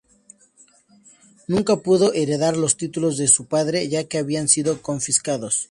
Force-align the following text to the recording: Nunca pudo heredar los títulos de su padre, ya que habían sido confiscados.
Nunca 1.47 1.75
pudo 1.77 2.11
heredar 2.13 2.57
los 2.57 2.75
títulos 2.75 3.17
de 3.17 3.27
su 3.27 3.45
padre, 3.45 3.87
ya 3.87 4.05
que 4.05 4.17
habían 4.17 4.47
sido 4.47 4.81
confiscados. 4.81 5.69